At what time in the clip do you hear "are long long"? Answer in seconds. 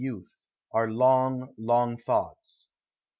0.73-1.95